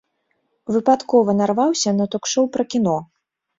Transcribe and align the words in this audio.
Выпадкова 0.75 1.35
нарваўся 1.43 1.95
на 2.01 2.09
ток-шоў 2.17 2.51
пра 2.59 2.69
кіно. 2.75 2.99